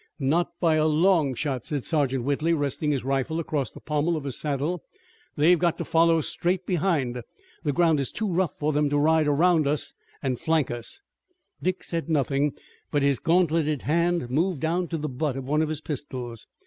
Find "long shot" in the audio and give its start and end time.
0.87-1.63